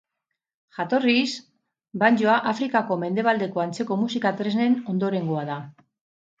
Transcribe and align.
Jatorriz, 0.77 1.33
banjoa 2.05 2.39
Afrikako 2.53 2.99
mendebaldeko 3.05 3.65
antzeko 3.67 4.01
musika-tresnen 4.07 4.83
ondorengoa 4.97 5.49
da. 5.55 5.63